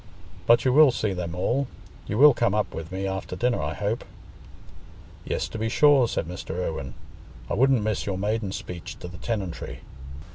[0.47, 4.03] But you will see them all—you will come up with me after dinner, I hope?"
[5.25, 6.55] "Yes, to be sure," said Mr.
[6.55, 6.95] Irwine.
[7.47, 9.81] "I wouldn't miss your maiden speech to the tenantry."